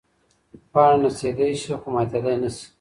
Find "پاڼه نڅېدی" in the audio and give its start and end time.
0.71-1.51